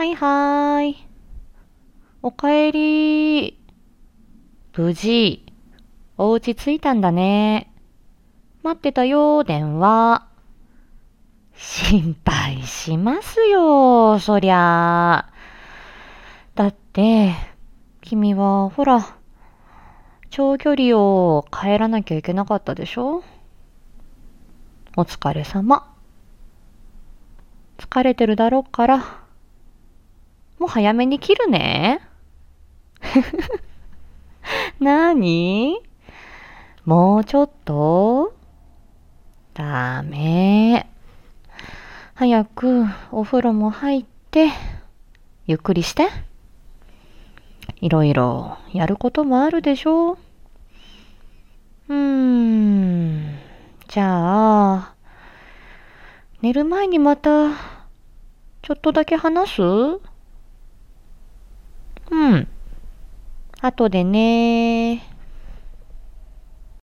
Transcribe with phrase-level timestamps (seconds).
[0.00, 0.96] はいはーい。
[2.22, 3.60] おかえり。
[4.74, 5.44] 無事、
[6.16, 7.70] お家着いたんだね。
[8.62, 10.26] 待ってたよ、電話。
[11.54, 15.28] 心配しますよ、そりゃ。
[16.54, 17.34] だって、
[18.00, 19.06] 君は、ほら、
[20.30, 23.22] 長距離を帰らなきゃいけなかったでしょ？
[24.96, 25.94] お疲れ様。
[27.76, 29.20] 疲れてるだろうから、
[30.60, 32.02] もう早めに切るね。
[34.78, 35.80] なに
[36.84, 38.34] もうちょっと？
[39.54, 40.86] ダメ。
[42.14, 44.50] 早くお風呂も入って、
[45.46, 46.08] ゆっくりして。
[47.80, 50.18] いろいろやることもあるでしょ
[51.88, 53.38] うーん。
[53.88, 54.92] じゃあ、
[56.42, 57.48] 寝る前にまた、
[58.60, 60.02] ちょっとだけ話すう
[62.12, 62.46] ん。
[63.62, 65.09] 後でね